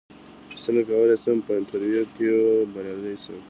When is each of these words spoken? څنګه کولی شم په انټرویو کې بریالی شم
څنګه 0.63 0.81
کولی 0.89 1.15
شم 1.23 1.37
په 1.47 1.51
انټرویو 1.59 2.03
کې 2.15 2.27
بریالی 2.73 3.15
شم 3.23 3.39